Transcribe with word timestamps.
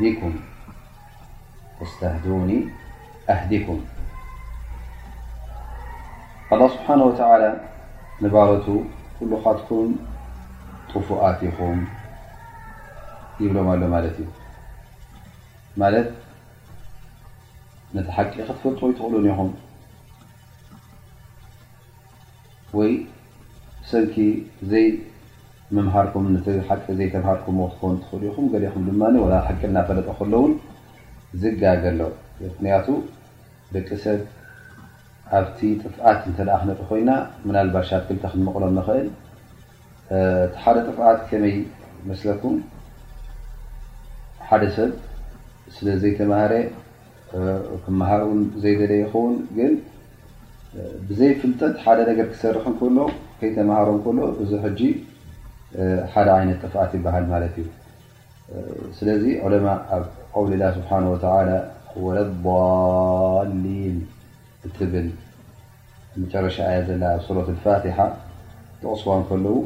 ዲ 0.00 0.08
ስተህኒ 1.90 2.48
ኣህዲኩም 3.34 3.80
الله 6.54 6.68
ስብሓنه 6.74 7.04
و 7.08 7.10
ንባበቱ 8.22 8.66
ኩሉኻትኩም 9.16 9.90
ጡፉኣት 10.90 11.38
ኢኹም 11.48 11.78
ይብሎም 13.42 13.66
ኣሎ 13.72 13.82
ማለት 13.94 14.16
እዩ 14.22 14.28
ማለት 15.82 16.08
ነቲ 17.94 18.06
ሓቂ 18.16 18.30
ክትፈት 18.36 18.76
ይትኽእሉን 18.82 19.26
ኢኹም 19.30 19.50
ወይ 22.76 22.92
ሰኪ 23.90 24.14
ዘ 24.70 24.72
ምምሃርኩም 25.74 26.26
ቲሓቂ 26.46 26.82
ዘይተምሃርኩምዎ 26.98 27.64
ክኸውን 27.70 27.96
ትኽእል 28.02 28.24
ኢኹም 28.30 28.44
ገሊኹም 28.52 28.82
ድማ 28.88 29.02
ሓቂ 29.46 29.60
እና 29.68 29.78
ፈለጠ 29.88 30.08
ከሎ 30.18 30.32
ውን 30.42 30.52
ዝጋገሎ 31.42 32.00
ምክንያቱ 32.42 32.86
ደቂ 33.74 33.88
ሰብ 34.02 34.20
ኣብቲ 35.38 35.58
ጥፍት 35.80 35.96
እንተኣ 36.28 36.52
ክነጡ 36.60 36.78
ኮይና 36.90 37.10
ምናልባሽ 37.46 37.88
ኣትክልተ 37.98 38.24
ክንምቕሎም 38.34 38.74
ንክእል 38.78 39.08
እቲ 40.18 40.54
ሓደ 40.64 40.76
ጥፍዓት 40.88 41.18
ከመይ 41.30 41.56
መስለኩም 42.10 42.54
ሓደ 44.50 44.62
ሰብ 44.76 44.92
ስለ 45.76 45.86
ዘይተመሃረ 46.04 46.54
ክመሃር 47.86 48.22
ዘይደለየ 48.62 49.00
ይኸውን 49.04 49.34
ግን 49.58 49.74
ብዘይ 51.10 51.32
ፍልጠት 51.42 51.74
ሓደ 51.84 51.98
ነገር 52.12 52.26
ክሰርክ 52.34 52.64
ከሎ 52.80 52.98
ከይተመሃሮ 53.40 53.88
እከሎ 53.98 54.18
ብዙሕ 54.40 54.62
እጂ 54.72 54.80
ሓደ 56.12 56.28
ይነት 56.42 56.58
ጥፍኣት 56.64 56.92
ይሃል 56.98 57.24
ማት 57.30 57.42
እዩ 57.60 57.66
ስለዚ 58.96 59.24
عለ 59.44 59.52
ኣብ 59.96 60.04
ውል 60.42 60.52
ላ 60.62 60.66
ስ 60.74 60.76
ወሊል 62.04 62.30
ብል 64.92 65.08
መረሻ 66.32 66.56
ዘ 66.86 66.88
ፋ 67.64 67.74
ተቕስዋ 68.82 69.10
ከለው 69.28 69.56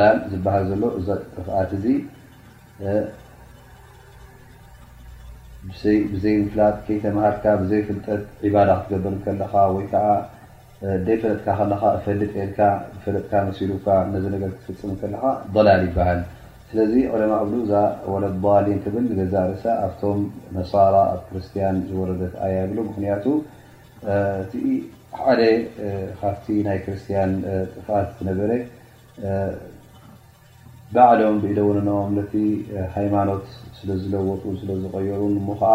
ላል 0.00 0.16
ዝበሃል 0.30 0.64
ዘሎ 0.70 0.82
እ 0.98 1.02
ጥኣት 1.46 1.70
እዚ 1.78 1.86
ዘይ 6.22 6.36
ፍላጥ 6.52 6.76
ተርካ 7.04 7.44
ዘይ 7.70 7.82
ፍጠት 7.88 8.22
ዳ 8.54 8.66
ክትገበር 8.70 9.14
ከለካ 9.24 9.54
ይ 9.80 9.86
ደ 11.06 11.08
ፈለጥካ 11.22 11.46
ከለካ 11.60 11.82
ፈልጥ 12.04 12.30
ካ 12.56 12.68
ብፈለጥካ 12.92 13.32
ሲሉ 13.58 13.72
ነዚ 14.12 14.24
ር 14.32 14.38
ክትፍፅም 14.46 14.92
ከለካ 15.00 15.22
በላል 15.54 15.82
ይበሃል 15.88 16.20
ስለዚ 16.70 16.94
ቆሎማ 17.12 17.32
እሉእዛ 17.44 17.72
ወለባልን 18.12 18.78
ክብል 18.84 19.06
ገዛርእሰ 19.18 19.64
ኣብቶም 19.86 20.20
ነሳራ 20.56 20.94
ኣብ 21.12 21.20
ክርስቲያን 21.28 21.76
ዝወረደት 21.88 22.34
ኣያ 22.46 22.56
ብሉ 22.70 22.78
ምክንያቱ 22.90 23.24
እቲ 24.42 24.54
ሓደ 25.20 25.40
ካብቲ 26.20 26.46
ናይ 26.68 26.78
ክርስትያን 26.86 27.32
ጥፋት 27.74 28.16
ነበረ 28.28 28.50
ባዕሎም 30.96 31.36
ብኢደወነኦም 31.42 32.16
ቲ 32.32 32.40
ሃይማኖት 32.96 33.44
ስለዝለወጡ 33.80 34.44
ስለዝቀየሩ 34.62 35.22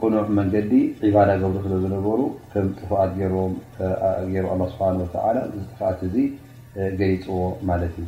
ኮኖሕ 0.00 0.26
መንገዲ 0.38 0.72
ዒባዳ 1.06 1.28
ገብሮ 1.42 1.56
ስለ 1.64 1.74
ዝነበሩ 1.84 2.20
ከም 2.52 2.66
ጥፋት 2.80 3.10
ሩ 3.34 3.36
ስሓ 4.72 5.30
ዚ 5.54 5.56
ጥፋት 5.70 5.98
እዚ 6.08 6.16
ገሊፅዎ 7.00 7.36
ማለት 7.70 7.94
እዩ 8.02 8.06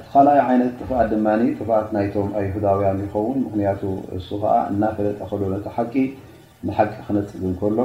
ተካልኣይ 0.00 0.38
ዓይነት 0.46 0.72
ጥፍኣት 0.80 1.06
ድማ 1.12 1.26
ጥፋት 1.58 1.86
ናይቶም 1.96 2.28
ኣይሁዳውያን 2.40 2.98
ይኸውን 3.04 3.38
ምክንያቱ 3.46 3.82
እሱ 4.18 4.28
ከዓ 4.42 4.54
እናፈለጠ 4.72 5.18
ከል 5.30 5.42
ነቲ 5.52 5.66
ሓቂ 5.76 5.94
ንሓቂ 6.68 6.92
ክነፅግ 7.06 7.42
እከሎ 7.52 7.78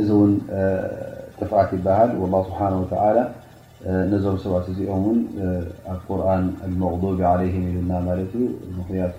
እዚ 0.00 0.08
እውን 0.16 0.32
ጥፍት 1.38 1.70
ይበሃል 1.76 2.10
ስብሓ 2.48 2.60
ነዞም 4.12 4.36
ሰባት 4.44 4.66
እዚኦም 4.70 5.04
ውን 5.08 5.20
ኣብ 5.92 6.00
ቁርን 6.06 6.42
መቅብ 6.80 7.02
ለ 7.20 7.22
ኢሉና 7.50 7.92
ማለት 8.08 8.32
እዩ 8.38 8.46
ምክቱ 8.78 9.18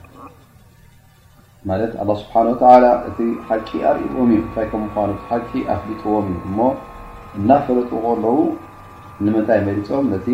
ማለት 1.69 1.91
ኣ 2.01 2.05
ስብሓተላ 2.19 2.85
እቲ 3.07 3.19
ሓቂ 3.47 3.69
ኣርእም 3.89 4.13
እዩ 4.21 4.23
እንታይ 4.43 4.65
ከም 4.71 4.81
ምኳኑ 4.85 5.09
ሓቂ 5.27 5.49
ኣፍሊጥዎም 5.73 6.27
እዩ 6.31 6.39
እሞ 6.49 6.59
እናፈለጥ 7.39 7.89
ከለዉ 8.05 8.37
ንምንታይ 9.25 9.59
መሪፆም 9.67 10.05
ነቲ 10.13 10.27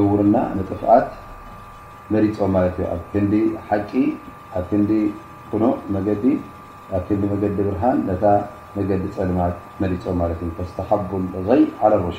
ዕውርና 0.00 0.36
ንጥፍኣት 0.58 1.08
መሪፆም 2.14 2.50
ማለት 2.58 2.76
እዩ 2.80 2.86
ኣብ 2.96 3.02
ክንዲ 3.14 3.34
ሓቂ 3.68 3.90
ኣብ 4.58 4.64
ክንዲ 4.72 4.90
ኑዕ 5.64 5.74
መገዲ 5.96 6.24
ኣብ 6.96 7.02
ክንዲ 7.08 7.22
መገዲ 7.34 7.54
ብርሃን 7.68 7.98
ነታ 8.12 8.24
መገዲ 8.78 9.04
ፀልማት 9.18 9.56
መሪፆም 9.84 10.16
ማለት 10.22 10.38
እዩ 10.46 10.52
ተስተሓቡ 10.62 11.10
ይ 11.60 11.64
ለ 11.92 11.94
ሮሽ 12.06 12.18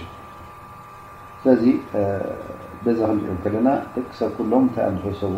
ስለዚ 1.44 1.64
በዛ 2.84 3.00
ክንሪኦም 3.10 3.38
ከለና 3.44 3.68
ደቂ 3.98 4.08
ሰብ 4.22 4.32
ኩሎም 4.40 4.64
እንታይ 4.68 4.84
ኣንዝሑ 4.90 5.06
ሰብ 5.24 5.34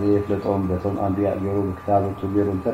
ዘየፍለጦም 0.00 0.62
ቶም 0.84 0.94
ኣንብያ 1.06 1.28
ገይሩ 1.42 1.56
ብክታበቱ 1.66 2.20
ገይሩ 2.36 2.48
እተ 2.58 2.66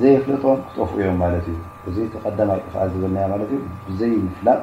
ዘየፍለጦም 0.00 0.56
ክጠፍኡ 0.68 0.94
እዮም 1.02 1.16
ማለት 1.22 1.44
እዩ 1.52 1.56
እዚ 1.88 1.96
ተቀዳማይ 2.14 2.60
ጥፍት 2.64 2.90
ዝብና 2.94 3.18
ማ 3.32 3.38
ዩ 3.52 3.60
ብዘይ 3.88 4.12
ምፍላጥ 4.24 4.60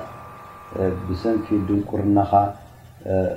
ብሰንኪ 1.09 1.47
ድንቁርናካ 1.67 2.33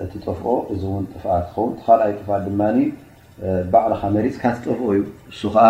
እቲ 0.05 0.13
ጠፍኦ 0.27 0.55
እዚ 0.75 0.83
እውን 0.93 1.05
ጥፍኣት 1.13 1.45
ትኸውን 1.51 1.73
ካልኣይ 1.85 2.13
ጥፋት 2.21 2.43
ድማ 2.49 2.63
ባዕልካ 3.73 4.03
መሪፅካ 4.17 4.43
ትጠፍኦ 4.57 4.87
እዩ 4.97 5.03
እሱ 5.33 5.43
ከዓ 5.57 5.65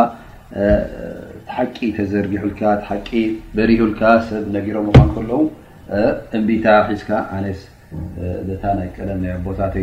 ትሓቂ 1.48 1.76
ተዘርጊሑልካ 1.98 2.62
ሓቂ 2.90 3.08
በሪሁልካ 3.58 4.02
ሰብ 4.30 4.46
ነጊሮም 4.56 4.86
ምኳን 4.90 5.08
ከለዉ 5.16 5.38
እ 6.00 6.02
ቀም 6.32 6.42
ቦታ 6.50 6.68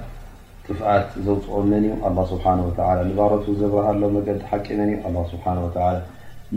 ጥፍኣት 0.66 1.08
ዘውፅኦም 1.24 1.64
መን 1.72 1.84
እ 1.88 1.94
ስብሓ 2.32 2.44
ንባሮቱ 2.58 3.46
ዘብረሃሎ 3.62 4.02
መዲ 4.16 4.28
ሓቂ 4.52 4.66
መ 4.80 4.92
እ 5.08 5.16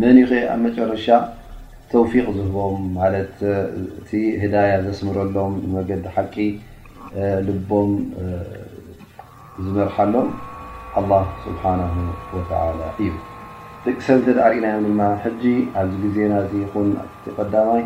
መን 0.01 0.17
ኣብ 0.21 0.57
መጨረሻ 0.67 1.07
ተውፊ 1.91 2.11
ዝህቦም 2.37 2.77
እቲ 3.01 4.19
ዳ 4.53 4.63
ዘስምረሎም 4.87 5.53
መዲ 5.75 5.89
ሓቂ 6.15 6.35
ልቦም 7.45 7.91
ዝመርሓሎም 9.65 10.27
ኣላ 10.99 11.11
ስብሓና 11.43 11.81
ወተላ 12.33 12.79
እዩ 13.03 13.09
ደቂ 13.85 13.95
ሰብ 14.07 14.19
ሪእናዮም 14.53 14.83
ድማ 14.87 15.01
ሕጂ 15.23 15.43
ኣብዚ 15.81 15.99
ግዜናዚ 16.03 16.51
ን 16.87 16.91
ቲ 17.23 17.33
ቀዳማይ 17.37 17.83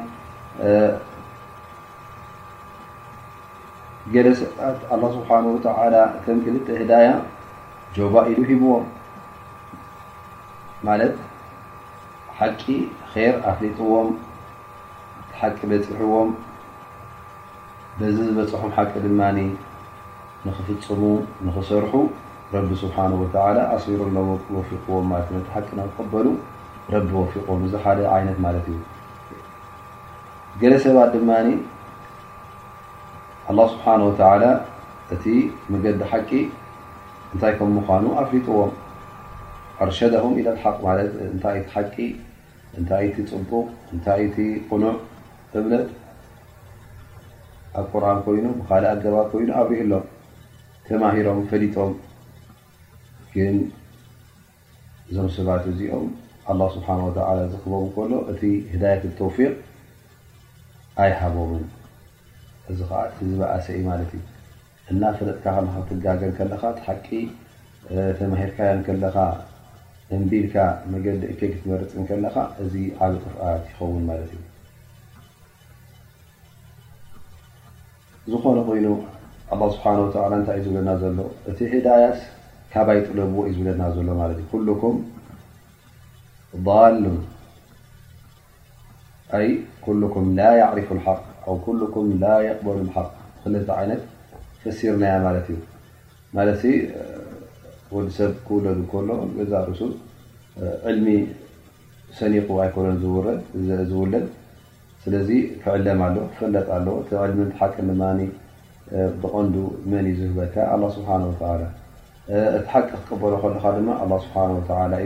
ገለሰኣላ 4.16 5.04
ስብሓ 5.18 5.30
ተላ 5.68 5.96
እቶም 6.18 6.38
ክል 6.46 6.56
ህዳያ 6.82 7.10
ጆባ 7.98 8.14
ኢሉ 8.32 8.40
ሂብዎም 8.52 8.86
ማለት 10.88 11.16
ሓቂ 12.40 12.62
ይር 13.16 13.36
ኣፍሊጥዎም 13.52 14.10
ሓቂ 15.40 15.58
በፅብሕዎም 15.72 16.30
እዚ 18.10 18.18
ዝበፅሑ 18.28 18.62
ሓቂ 18.76 18.92
ድማ 19.06 19.22
ንክፍፅሙ 20.46 21.02
ንክሰርሑ 21.46 21.92
ረቢ 22.54 22.70
ስብሓ 22.84 22.98
ኣሲሩ 23.74 24.00
ፊዎ 24.70 25.00
በሉ 26.14 26.34
ቢ 26.94 27.10
ወፊዎም 27.20 27.62
ዚ 27.74 27.82
ሓደ 27.84 28.00
ይነት 28.22 28.38
ማት 28.46 28.58
እዩ 28.74 28.80
ገለ 30.62 30.74
ሰባ 30.86 30.98
ድማ 31.16 31.30
ه 33.58 33.66
ስብሓ 33.74 33.86
እቲ 35.16 35.24
መገዲ 35.72 36.00
ሓቂ 36.12 36.30
እንታይ 37.34 37.54
ከም 37.60 37.72
ምኑ 37.78 38.06
ኣፍሊጥዎም 38.24 38.72
ኣርሸዳም 39.86 40.34
ኢት 40.40 40.48
ታይ 41.74 41.86
ቲ 41.94 42.08
እንታይ 42.78 43.08
ቲ 43.18 43.30
ፅቡቅ 43.32 43.66
እንታይ 43.94 44.24
ቲ 44.36 44.48
ቁኑዕ 44.70 44.96
ኣብ 47.80 47.86
ቁርኣን 47.92 48.18
ኮይኑ 48.26 48.46
ብካልእ 48.60 48.90
ኣገባብ 48.94 49.26
ኮይኑ 49.34 49.50
ኣብሪህኣሎም 49.62 50.02
ተማሂሮም 50.88 51.40
ፈሊጦም 51.52 51.92
ግን 53.36 53.56
እዞም 55.10 55.30
ሰባት 55.36 55.64
እዚኦም 55.72 56.08
ኣላ 56.52 56.62
ስብሓ 56.76 56.88
ወተ 57.06 57.18
ዝክበቡ 57.54 57.82
ከሎ 57.98 58.12
እቲ 58.34 58.42
ህዳያት 58.74 59.04
ተውፊቅ 59.20 59.54
ኣይሃቦምን 61.04 61.64
እዚ 62.72 62.80
ከዓ 62.90 63.00
እቲ 63.12 63.18
ዝበኣሰ 63.32 63.66
እኢ 63.78 63.82
ማለት 63.90 64.12
እዩ 64.20 64.24
እና 64.92 65.02
ፈለጥካ 65.18 65.46
ከካ 65.62 65.76
ክትጋገን 65.88 66.32
ከለካ 66.40 66.64
ትሓቂ 66.78 67.08
ተማሂርካያ 68.20 68.70
ከለካ 68.88 69.18
እንቢልካ 70.16 70.56
መገዲ 70.94 71.22
እከ 71.34 71.40
ክትመርፅን 71.54 72.04
ከለካ 72.12 72.36
እዚ 72.66 72.74
ዓብ 73.06 73.14
ቅፍኣት 73.26 73.64
ይኸውን 73.72 74.04
ማለት 74.10 74.32
እዩ 74.36 74.42
ዝኾነ 78.30 78.58
ኮይኑ 78.66 78.88
ኣ 79.54 79.56
ስብሓ 79.76 79.86
ወላ 80.24 80.34
ታይ 80.48 80.58
እዩ 80.60 80.66
ዝብለና 80.66 80.90
ዘሎ 81.02 81.18
እቲ 81.52 81.60
ሂዳያስ 81.72 82.20
ካባይ 82.74 83.00
ጥለዎ 83.06 83.36
እዩ 83.50 83.56
ዝብለና 83.56 83.84
ዘሎ 83.96 84.08
ት 84.34 84.36
እ 84.42 84.44
ኩኩም 84.52 84.96
ሉን 89.96 90.12
ኩም 90.16 90.26
ላ 90.40 90.42
ርፍ 90.80 90.90
ሓ 91.06 91.08
ኣ 91.54 91.56
ኩም 91.96 92.08
ላ 92.24 92.26
በሉ 92.66 92.78
ሓ 92.98 93.00
ክለ 93.46 93.54
ዓይነት 93.80 94.02
ፈሲርናያ 94.64 95.14
ማለት 95.28 95.46
እዩ 95.54 95.58
ማለ 96.38 96.50
ወዲሰብ 97.96 98.32
ክውለሉ 98.48 98.80
ከሎ 98.92 99.10
ዛርእሱ 99.52 99.82
ዕልሚ 100.90 101.08
ሰኒቁ 102.20 102.48
ኣይኮነ 102.64 102.88
ዝውረ 103.02 103.26
ዝውለል 103.90 104.26
ስለዚ 105.04 105.30
ክዕለም 105.62 106.00
ኣለ 106.08 106.16
ክፈለጥ 106.32 106.68
ኣለ 106.78 106.88
ዕልምሓቂ 107.26 107.76
ብቐንዱ 109.22 109.56
መን 109.92 110.06
እዩ 110.12 110.18
ዝህበካ 110.20 110.56
ስብሓ 110.96 111.10
እቲ 111.28 111.42
ሓቂ 112.72 112.88
ክቀበሎ 113.00 113.34
ከልካ 113.44 113.64
ድማ 113.78 113.90
ኣ 114.04 114.06
ስብሓ 114.26 114.36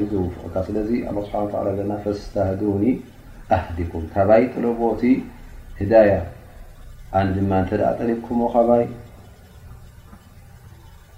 እዩ 0.02 0.06
ዘውፍቕካ 0.14 0.56
ስ 0.68 0.86
ስሓ 1.30 1.98
ፈስታህኒ 2.06 2.86
ኣዲኩም 3.58 4.06
ካባይ 4.14 4.44
ጥለቦቲ 4.54 5.02
ህዳያ 5.80 6.12
ኣነ 7.20 7.28
ድማ 7.38 7.52
ተ 7.70 7.92
ጠሊብኩም 7.98 8.40
ካይ 8.54 8.84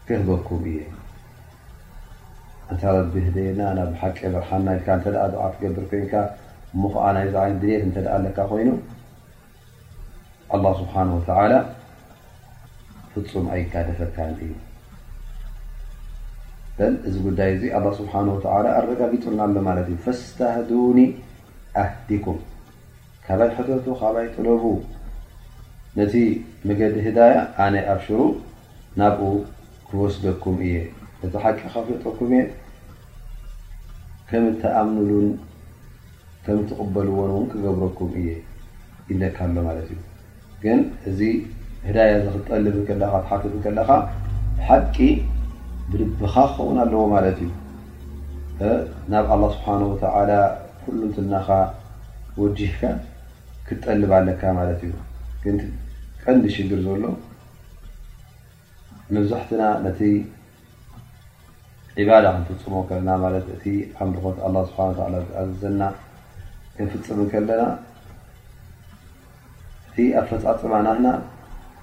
ክህበኩም 0.07 0.63
እየ 0.71 0.79
እታረቢ 2.73 3.13
ደየና 3.35 3.61
ናብ 3.77 3.89
ሓቂ 4.01 4.17
ብር 4.33 4.45
ዓ 5.43 5.47
ትገብር 5.53 5.85
ኮን 5.93 6.03
እሙ 6.75 6.83
ከዓ 6.93 7.03
ናይዛ 7.15 7.33
ዓይነት 7.41 7.59
ድሌት 7.61 7.83
እንተደአ 7.87 8.13
ኣለካ 8.19 8.37
ኮይኑ 8.51 8.69
ኣላ 10.55 10.65
ስብሓን 10.79 11.09
ወተላ 11.17 11.51
ፍፁም 13.11 13.45
ኣይከደፈካን 13.53 14.31
እዩ 14.45 14.53
ን 16.89 16.93
እዚ 17.07 17.15
ጉዳይ 17.27 17.49
እዙ 17.55 17.63
ኣላ 17.77 17.85
ስብሓ 17.99 18.13
ወተላ 18.33 18.65
ኣረጋጊፁናሎ 18.79 19.55
ማለት 19.69 19.87
እዩ 19.93 19.97
ፈስታህዱኒ 20.07 20.99
ኣህዲኩም 21.83 22.37
ካባይ 23.25 23.49
ሕተቱ 23.55 23.85
ካባይ 24.01 24.27
ጥለቡ 24.35 24.63
ነቲ 25.97 26.13
መገዲ 26.69 26.95
ህዳያ 27.07 27.35
ኣነይ 27.65 27.83
ኣፍሽሩ 27.95 28.19
ናብኡ 28.99 29.31
ክወስደኩም 29.87 30.57
እየ 30.67 30.75
እዚ 31.25 31.33
ሓቂ 31.43 31.59
ከፍጠኩም 31.73 32.31
እየ 32.37 32.43
ከም 34.29 34.45
እተኣምንሉን 34.51 35.27
ከምትበልዎንእውን 36.47 37.45
ክገብረኩም 37.51 38.11
እየ 38.19 38.27
ይብለካ 39.09 39.37
ሎ 39.55 39.61
ማለት 39.67 39.87
እዩ 39.95 39.99
ግን 40.63 40.79
እዚ 41.09 41.19
ህዳየ 41.87 42.11
ዚ 42.25 42.27
ክትጠልብከለካ 42.35 43.13
ትሓፍትከለካ 43.23 43.89
ሓቂ 44.67 44.95
ብድብካ 45.89 46.35
ክኸውን 46.53 46.77
ኣለዎ 46.83 47.01
ማለት 47.15 47.39
እዩ 47.47 47.51
ናብ 49.11 49.27
ኣላ 49.35 49.43
ስብሓንወተላ 49.57 50.31
ኩሉ 50.85 51.01
ትናካ 51.17 51.49
ወጅህካ 52.41 52.81
ክጠልብ 53.67 54.11
ኣለካ 54.21 54.41
ማለት 54.61 54.81
እዩ 54.87 54.93
ቀንዲ 56.23 56.45
ሽግር 56.55 56.79
ዘሎ 56.87 57.03
መብዛሕትና 59.15 59.61
ነቲ 59.85 59.99
ዒባዳ 62.01 62.25
ክንፍፅሞ 62.35 62.75
ከልና 62.87 63.09
ማለት 63.25 63.45
እቲ 63.55 63.63
ኣምልኮት 64.03 64.37
ኣ 64.47 64.49
ስሓ 64.69 64.77
ዝኣዘዘና 64.97 65.81
ንፍፅም 66.85 67.19
ከለና 67.33 67.61
ኣብ 70.19 70.25
ፈፃፅማናና 70.29 71.05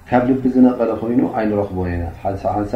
ካብ 0.09 0.23
ልቢ 0.29 0.43
ዝነቐለ 0.55 0.91
ኮይኑ 1.01 1.21
ኣይንረክቦን 1.39 1.89
ና 2.01 2.05
ሓደ 2.21 2.35
ሳ 2.43 2.53
ሓንሳ 2.55 2.73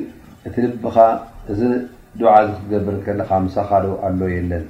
እቲ 0.47 0.55
ልኻ 0.83 0.97
እዚ 1.51 1.61
ብር 2.87 2.95
ሳኻ 3.57 3.69
ኣ 4.05 4.13
ለን 4.49 4.65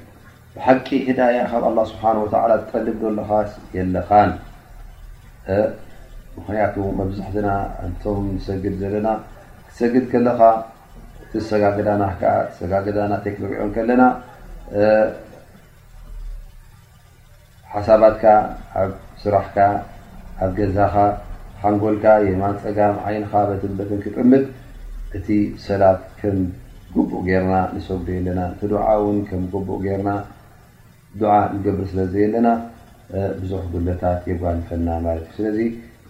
ቂ 0.88 1.20
ዳ 1.20 1.30
له 2.34 2.58
ጠድ 2.72 2.88
ለካ 3.20 3.30
የለኻ 3.78 4.10
ምክንያቱ 6.38 6.74
መብዛሕትና 6.98 7.48
እንቶም 7.86 8.24
ንሰግድ 8.36 8.74
ዘለና 8.82 9.08
ክሰግድ 9.66 10.04
ከለካ 10.12 10.40
እቲ 11.24 11.34
ሰጋግዳናዓ 11.50 12.08
ሰጋግዳና 12.60 13.12
ቴክንሪኦም 13.26 13.70
ከለና 13.76 14.04
ሓሳባትካ 17.74 18.24
ኣብ 18.80 18.90
ስራሕካ 19.22 19.58
ኣብ 20.44 20.50
ገዛካ 20.58 20.96
ሓንጎልካ 21.62 22.04
የማ 22.28 22.44
ፀጋም 22.64 22.96
ዓይንካ 23.08 23.32
በትን 23.50 23.72
በትን 23.78 24.00
ክቅምጥ 24.06 24.44
እቲ 25.18 25.28
ሰላት 25.66 26.02
ከም 26.20 26.38
ገቡእ 26.94 27.22
ጌርና 27.28 27.54
ንሰጉደ 27.76 28.08
የለና 28.18 28.40
እቲ 28.54 28.60
ድዓ 28.72 28.84
እውን 29.02 29.18
ከም 29.28 29.42
ገቡእ 29.52 29.80
ገርና 29.86 30.08
ድዓ 31.20 31.32
ንገብሪ 31.54 31.84
ስለዘ 31.92 32.14
ኣለና 32.28 32.48
ብዙሕ 33.40 33.62
ጉሎታት 33.72 34.22
የጓልፈና 34.30 34.88
ማለት 35.06 35.24
እዩ 35.28 35.34
ስለዚ 35.38 35.58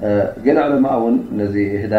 عለማ 0.00 0.88
ዚ 1.54 1.64
ህዳ 1.82 1.94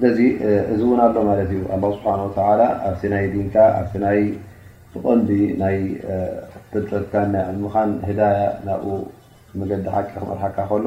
ስለዚ 0.00 0.18
እዚ 0.72 0.80
እውን 0.88 0.98
ኣሎ 1.04 1.14
ማለት 1.28 1.48
እዩ 1.52 1.60
ኣ 1.74 1.76
ስብሓተላ 1.94 2.60
ኣብቲ 2.88 3.02
ናይ 3.12 3.24
ድንካ 3.32 3.54
ኣብ 3.78 3.88
ይ 4.18 4.26
ብቐምዲ 4.92 5.30
ናይ 5.62 5.78
ፍልጠርካ 6.72 7.14
ናይ 7.32 7.42
ዕምኻን 7.52 7.90
ህዳያ 8.08 8.36
ናብኡ 8.66 8.84
መገዲ 9.60 9.84
ሓቂ 9.94 10.08
ክመርሓካ 10.18 10.56
ከሎ 10.70 10.86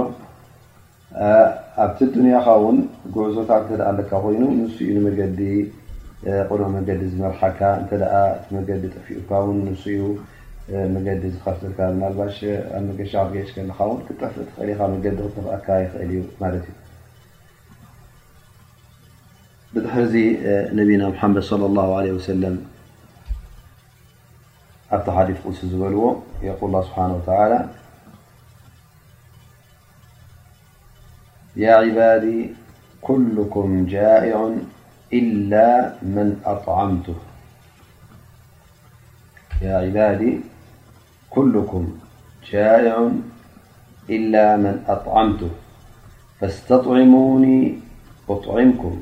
ኣብቲ 1.85 1.99
ዱንያኻ 2.17 2.47
ውን 2.65 2.77
ጉዕዞታት 3.15 3.63
ክተ 3.67 3.75
ደኣ 3.81 3.87
ኣለካ 3.91 4.11
ኮይኑ 4.25 4.41
ንስኡ 4.59 4.87
ንመገዲ 4.97 5.39
ቁኖቕ 6.49 6.69
መገዲ 6.79 7.01
ዝመርሓካ 7.15 7.61
እተ 7.83 7.91
መገዲ 8.57 8.83
ጥፊኡካ 8.95 9.31
ውን 9.47 9.59
ንስኡ 9.69 9.97
መገዲ 10.95 11.23
ዝከስርካ 11.35 11.77
ዝልባሽ 11.97 12.37
ኣብመገሻ 12.77 13.13
ጌሽ 13.33 13.51
ከለካ 13.57 13.79
ን 13.97 13.99
ክጠፍ 14.07 14.33
ትኽእሊ 14.49 14.69
ኢካ 14.77 14.81
መገዲ 14.95 15.17
ክተብአካ 15.33 15.67
ይኽእል 15.83 16.11
እዩ 16.15 16.21
ማለት 16.43 16.63
እዩ 16.69 16.75
نبينا 19.75 21.09
محمد 21.09 21.39
صلى 21.41 21.65
الله 21.65 21.97
عليه 21.97 22.11
وسلم 22.11 22.65
حيث 24.91 25.07
يقول 26.43 26.65
الله 26.69 26.81
سبحانه 26.83 27.15
وتعالى 27.15 27.69
يا 31.55 31.75
عبادي 31.75 32.53
كلكم 33.01 33.85
جائع 33.85 34.55
إلمأعميا 35.13 36.79
عبادي 39.63 40.39
كلكم 41.29 41.83
جائع 42.51 43.11
إلا 44.09 44.57
من 44.57 44.83
أطعمته 44.87 45.49
فاستطعموني 46.39 47.79
أطعمكم 48.29 49.01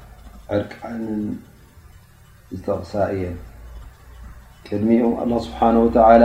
ዕርቂዓንን 0.55 1.19
ዝተቕሳ 2.55 2.93
እየ 3.15 3.23
ቅድሚኡ 4.67 5.05
ኣላ 5.23 5.31
ስብሓንወተላ 5.45 6.23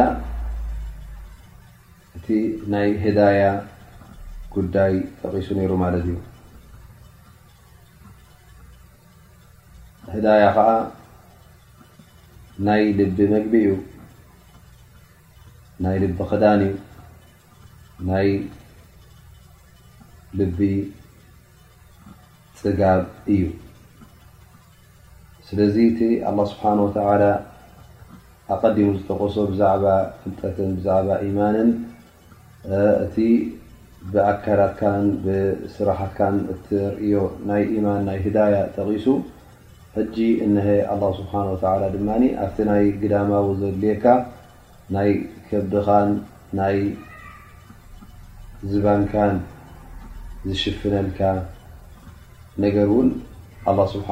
እቲ 2.16 2.26
ናይ 2.72 2.88
ህዳያ 3.04 3.42
ጉዳይ 4.54 4.94
ተቒሱ 5.18 5.46
ነይሩ 5.58 5.72
ማለት 5.84 6.02
እዩ 6.08 6.16
ህዳያ 10.14 10.44
ከዓ 10.56 10.70
ናይ 12.68 12.82
ልቢ 13.00 13.18
መግቢ 13.34 13.54
እዩ 13.66 13.72
ናይ 15.86 15.96
ልቢ 16.04 16.16
ክዳን 16.32 16.58
እዩ 16.68 16.72
ናይ 18.10 18.30
ልቢ 20.40 20.58
ፅጋብ 22.60 23.00
እዩ 23.36 23.44
ስለዚ 25.48 25.76
لله 25.98 26.44
ስብሓ 26.50 26.62
ኣቀዲሙ 28.54 28.88
ዝተቀሶ 28.98 29.36
ብዛባ 29.50 29.84
ፍጠት 30.20 30.56
ዛ 30.86 30.96
ማን 31.36 31.56
እቲ 33.04 33.14
ብኣከዳትካ 34.12 34.82
ስራካ 35.74 36.18
ትርእዮ 36.66 37.14
ናይ 37.50 37.62
ማን 37.84 38.02
ናይ 38.08 38.18
ዳ 38.36 38.46
ተቂሱ 38.76 39.06
ጂ 40.14 40.26
ሀ 40.66 40.68
له 41.00 41.10
ስብ 41.20 41.94
ድ 41.94 42.02
ኣብቲ 42.46 42.68
ይ 42.84 42.88
ግዳማ 43.04 43.32
ዊ 43.46 43.56
ዘልካ 43.62 44.04
ናይ 44.98 45.10
ከድኻን 45.48 46.10
ናይ 46.62 46.76
ዝባንካን 48.72 49.34
ዝሽፍነልካ 50.50 51.20
ነገር 52.66 52.88
ን 53.00 53.08
له 53.76 53.86
ስብሓ 53.96 54.08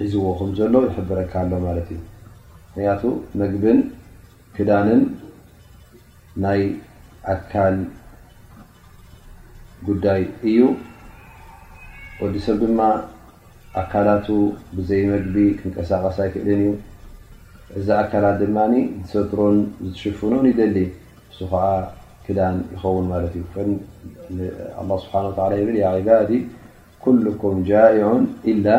ሒዝዎከም 0.00 0.50
ዘሎ 0.58 0.74
ይሕብረካ 0.88 1.32
ኣሎ 1.42 1.52
ማለት 1.66 1.88
እዩ 1.94 2.00
ምክንያቱ 2.66 3.02
መግብን 3.40 3.78
ክዳንን 4.56 5.00
ናይ 6.44 6.60
ኣካል 7.34 7.76
ጉዳይ 9.88 10.22
እዩ 10.50 10.58
ወዲሰብ 12.20 12.56
ድማ 12.62 12.80
ኣካላቱ 13.82 14.26
ብዘይ 14.76 15.02
መግቢ 15.14 15.36
ክንቀሳቀሳ 15.58 16.16
ይክእልን 16.28 16.60
እዩ 16.66 16.70
እዚ 17.78 17.88
ኣካላት 18.02 18.36
ድማ 18.42 18.58
ዝሰትሮን 19.08 19.56
ዝሽፍኖን 19.88 20.46
ይደሊ 20.52 20.76
እሱ 21.30 21.38
ከዓ 21.52 21.64
ክዳን 22.28 22.56
ይኸውን 22.76 23.06
ማለት 23.14 23.34
እዩ 23.40 23.44
ኣ 24.80 24.86
ስብሓና 25.04 25.26
ላ 25.50 25.52
ይብል 25.62 25.78
ዲ 26.30 26.38
ኩልኩም 27.06 27.58
ጃዑን 27.68 28.22
ላ 28.66 28.78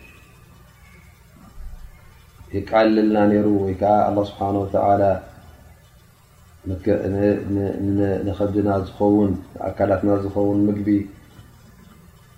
ቃልልና 2.69 3.17
ሩ 3.45 3.49
ወይዓ 3.63 3.81
ل 6.69 8.31
ه 8.37 8.39
ድና 8.55 8.69
ን 9.29 9.35
ኣካላትና 9.69 10.11
ዝን 10.23 10.59
ግቢ 10.79 10.89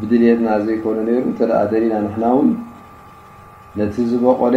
ብድልየትና 0.00 0.48
ዘይኮኑ 0.64 0.96
ነይሩ 1.08 1.20
እተኣ 1.32 1.50
ደሊና 1.72 1.94
ንሕና 2.04 2.24
እውን 2.34 2.48
ነቲ 3.78 3.94
ዝበቆለ 4.10 4.56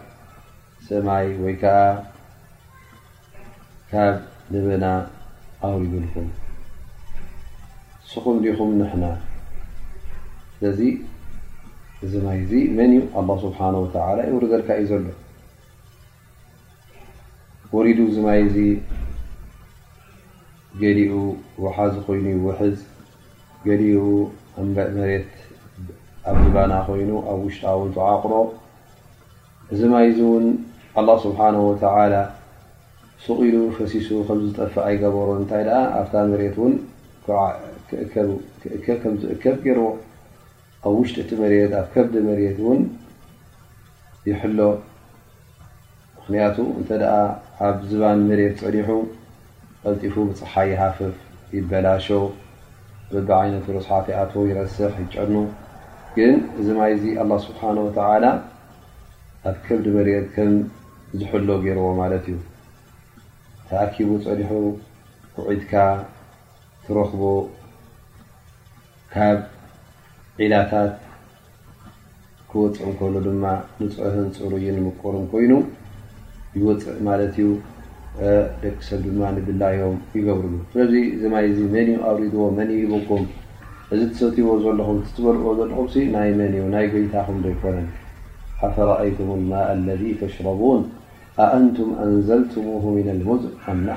ሰማይ 0.88 1.24
ወይ 1.42 1.54
ከዓ 1.62 1.78
ካብ 3.90 4.14
ደበና 4.52 4.86
ኣውሩቡልኹም 5.68 6.28
ንስኹም 8.02 8.36
ዲኹም 8.44 8.70
ንሕና 8.80 9.04
ስለዚ 10.58 10.80
እዚ 12.06 12.12
ማይእዙ 12.26 12.52
መን 12.76 12.90
እዩ 12.96 13.02
ኣه 13.18 13.28
ስብሓን 13.46 13.74
ወተላ 13.82 14.18
ይውሩ 14.28 14.42
ዘለካ 14.54 14.70
እዩ 14.82 14.88
ዘሎ 14.92 15.06
ወሪዱ 17.74 17.98
እዚ 18.12 18.16
ማይእዚ 18.28 18.56
ገሊኡ 20.84 21.12
ውሓዝ 21.64 21.94
ኮይኑ 22.08 22.26
ውሕዝ 22.48 22.76
ገሊኡ 23.68 24.00
ንበ 24.68 24.76
መሬት 24.94 25.32
ኣብ 26.28 26.36
ዝባና 26.44 26.72
ኮይኑ 26.86 27.10
ኣብ 27.32 27.40
ውሽጣ 27.46 27.64
ን 27.88 27.92
ተዓቕሮ 27.96 28.34
እዚ 29.72 29.80
ማይዚ 29.92 30.18
እውን 30.28 30.46
ኣه 31.00 31.08
ስብሓ 31.24 31.40
ወተ 31.68 31.84
ስቂሉ 33.24 33.54
ፈሲሱ 33.76 34.08
ከም 34.26 34.38
ዝጠፋ 34.44 34.74
ይገበሮ 34.94 35.28
እንታይ 35.38 35.62
ኣብታ 35.98 36.14
መሬት 36.32 36.56
ን 36.70 36.74
ከም 39.02 39.14
ዝእከብ 39.22 39.56
ገይርዎ 39.64 39.86
ኣብ 40.86 40.92
ውሽጢ 41.00 41.18
እቲ 41.24 41.40
ኣብ 41.80 41.86
ከዲ 41.94 42.14
መሬት 42.28 42.58
እውን 42.64 42.80
ይሕሎ 44.30 44.58
ምክንያቱ 46.16 46.56
እተ 46.80 46.90
ኣብ 47.68 47.76
ዝባን 47.92 48.18
መሬት 48.30 48.56
ፀኒሑ 48.64 48.88
ቀልጢፉ 49.82 50.14
ብፅሓ 50.28 50.54
ይሃፍፍ 50.72 51.16
ይበላሾ 51.58 52.06
በቢዓይነት 53.12 53.66
ርስሓት 53.76 54.06
ኣተ 54.22 54.32
ይረስሕ 54.50 54.92
ይጨኑ 55.04 55.32
ግን 56.18 56.32
እዚ 56.60 56.66
ማይ 56.78 56.92
ዚ 57.00 57.02
ኣላ 57.22 57.32
ስብሓንወተላ 57.44 58.24
ኣብ 59.48 59.56
ከምዲ 59.64 59.86
መሬት 59.96 60.26
ከም 60.34 60.50
ዝሕሎ 61.18 61.48
ገይርዎ 61.64 61.86
ማለት 62.00 62.24
እዩ 62.30 62.38
ተኣኪቡ 63.68 64.08
ፀዲሑ 64.24 64.50
ኩዒትካ 65.34 65.72
ትረኽቦ 66.84 67.22
ካብ 69.14 69.38
ዒላታት 70.40 70.94
ክወፅእ 72.50 72.84
እንከሉ 72.88 73.14
ድማ 73.26 73.44
ንፅህን 73.82 74.28
ፅሩ 74.36 74.52
ዩ 74.64 74.76
ንምቀሩን 74.76 75.24
ኮይኑ 75.32 75.52
ይወፅእ 76.58 76.98
ማለት 77.08 77.34
እዩ 77.42 77.48
ደቂ 78.62 78.76
ሰብ 78.88 79.00
ድማ 79.08 79.22
ንብላዮም 79.36 79.96
ይገብሩ 80.18 80.52
ስለዚ 80.72 80.94
እዚ 81.16 81.22
ማይ 81.34 81.46
እዚ 81.50 81.58
መን 81.76 81.90
ኣውሪድዎ 82.08 82.42
መን 82.56 82.70
ሂቦኮም 82.78 83.24
እዚ 83.94 84.02
ሰቲዎ 84.16 84.48
ዘለኹም 84.64 84.96
በልኦ 85.24 85.52
ዘኹም 85.58 85.86
ይ 86.28 86.32
መ 86.38 86.48
ናይ 86.74 86.86
ጎይታኹም 86.92 87.38
ይኮነን 87.52 87.86
أም 88.74 88.74
ء 88.74 89.22
ለذ 90.00 90.12
ተሽቡን 90.20 90.82
ንም 91.64 91.88
ንዘل 92.12 92.42
ዝ 93.42 93.48
ኣ 93.64 93.76
ና 93.86 93.96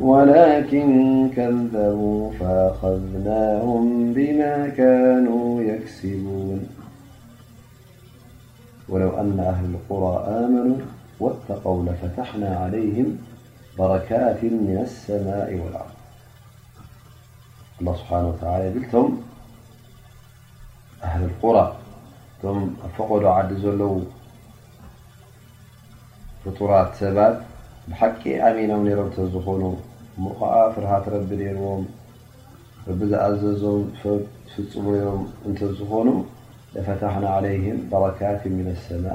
ولكن 0.00 1.30
كذبوا 1.36 2.32
فأخذناهم 2.32 4.12
بما 4.12 4.68
كانوا 4.68 5.62
يكسبون 5.62 6.68
ولو 8.88 9.08
أن 9.20 9.40
أهل 9.40 9.64
القرى 9.74 10.24
آمنوا 10.44 10.76
واتقوا 11.20 11.84
لفتحنا 11.84 12.56
عليهم 12.56 13.18
بركات 13.78 14.42
من 14.44 14.78
السماء 14.82 15.54
والأرض 15.54 15.94
الله 17.80 17.96
سبحانه 17.96 18.28
وتعالى 18.28 18.66
يلتم 18.66 19.20
أهل 21.04 21.24
القرى 21.24 21.76
م 22.44 22.66
فقع 22.96 23.46
فطراتبا 26.44 27.40
ብሓቂ 27.90 28.22
ሚኖዊ 28.56 28.86
ሮም 28.98 29.08
ዝኾኑ 29.32 29.62
ዓ 30.58 30.60
ፍርሃ 30.74 30.90
ረ 31.14 31.16
ዎም 31.62 31.82
ዝኣዘዞም 33.10 33.82
ፍፅሙ 34.52 34.86
ም 35.20 35.20
እተዝኾኑ 35.48 36.08
ፈታح 36.86 37.14
عه 37.22 37.40
برካት 37.90 38.40
ሰማ 38.84 39.06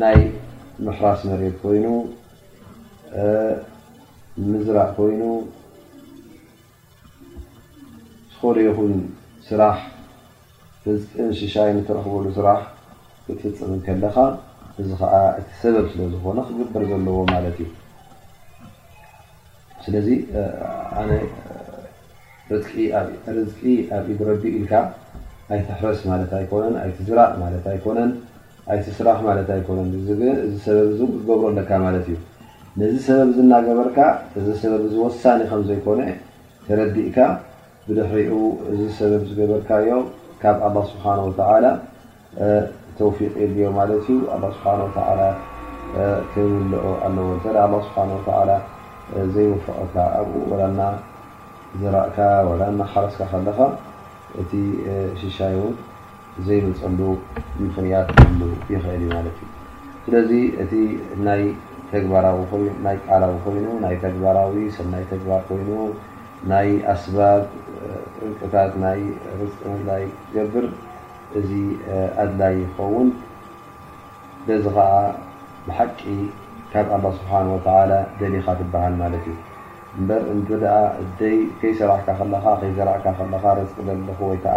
ናይ 0.00 0.16
ምሕራስ 0.86 1.20
መሬት 1.28 1.54
ኮይኑ 1.62 1.84
ምዝራእ 4.50 4.90
ኮይኑ 4.96 5.20
ዝኮርኦኹን 8.32 8.92
ስራሕ 9.46 9.76
ርንሽሻይ 10.86 11.70
ንተረክበሉ 11.78 12.26
ስራሕ 12.38 12.58
ትፍፅም 13.26 13.72
ከለካ 13.86 14.16
እዚ 14.80 14.90
ከዓ 15.00 15.14
እቲ 15.40 15.48
ሰበብ 15.62 15.86
ስለዝኮነ 15.94 16.38
ክግበር 16.50 16.82
ዘለዎ 16.92 17.18
ማለት 17.34 17.56
እዩ 17.64 17.70
ስለዚ 19.86 20.08
ኣነ 21.00 21.10
ርዝቂ 23.36 23.62
ኣብ 23.96 24.04
ኢድረቢ 24.14 24.42
ኢልካ 24.60 24.74
ኣይትሕበስ 25.52 26.00
ማለት 26.12 26.30
ኣይኮነን 26.40 26.76
ኣይትዝራእ 26.84 27.32
ማለት 27.44 27.64
ኣይኮነን 27.74 28.12
ኣይቲ 28.70 28.86
ስራሕ 28.98 29.16
ማለት 29.26 29.48
ኣይኮነን 29.54 29.90
ዚ 30.06 30.08
ሰበብ 30.64 30.88
ዝገብረኣለካ 31.00 31.76
ማለት 31.86 32.06
እዩ 32.12 32.16
ነዚ 32.80 32.94
ሰበብ 33.08 33.28
ዝናገበርካ 33.36 33.98
ዚ 34.46 34.54
ሰበብ 34.62 34.82
ዚ 34.92 34.96
ወሳኒ 35.04 35.40
ከዘይኮነ 35.50 36.00
ተረዲእካ 36.66 37.18
ብድሕሪኡ 37.86 38.38
እዚ 38.72 38.80
ሰበብ 38.98 39.22
ዝገበርካዮ 39.30 39.86
ካብ 40.42 40.58
ኣه 40.66 40.74
ስብሓወተ 40.90 41.38
ተፊዮ 42.98 43.58
ማት 43.78 43.90
እዩ 44.00 44.18
ስ 44.58 44.64
ውልኦ 46.50 46.84
ኣለዎ 47.06 47.80
ስሓ 47.88 48.36
ዘይወፈቐካ 49.34 49.94
ኣብ 50.20 50.28
ዝራእካ 51.80 52.16
ወ 52.48 52.54
ና 52.78 52.82
ሓረስካ 52.92 53.20
ከለካ 53.32 53.58
እቲ 54.40 54.50
ሽሻይ 55.20 55.54
ን 55.68 55.72
ዘይምፀሉ 56.44 57.00
ምክንያት 57.66 58.08
ሉ 58.38 58.48
ይኽእል 58.72 58.88
እዩ 58.96 59.04
ማለት 59.14 59.36
እዩ 59.42 59.46
ስለዚ 60.06 60.30
እቲ 60.62 60.72
ናይ 61.26 61.42
ቃላዊ 63.08 63.32
ኮይኑ 63.44 63.66
ናይ 63.84 63.94
ተግባራዊ 64.04 64.56
ሰናይ 64.76 65.04
ተግባር 65.12 65.40
ኮይኑ 65.48 65.70
ናይ 66.50 66.68
ኣስባብ 66.92 67.42
እንቅታት 68.26 68.72
ናይ 68.84 69.00
ርፅምላይ 69.40 70.04
ገብር 70.36 70.66
እዚ 71.40 71.50
ኣድላይ 72.24 72.54
ይኸውን 72.64 73.08
በዚ 74.48 74.64
ከዓ 74.76 74.88
ብሓቂ 75.68 76.00
ካብ 76.72 76.88
ኣላ 76.96 77.04
ስብሓ 77.18 77.32
ወተላ 77.54 77.92
ደሊኻ 78.20 78.46
ትበሃል 78.60 78.94
ማለት 79.04 79.24
እዩ 79.30 79.36
እበር 80.00 80.22
እን 80.32 80.40
ኣ 80.78 80.80
ደይ 81.20 81.36
ከይሰራዕካ 81.60 82.08
ለካ 82.34 82.46
ከይሰራዕካ 82.62 83.06
ለካ 83.32 83.44
ር 83.56 83.60
ዘለኹ 83.76 84.18
ወይከዓ 84.30 84.56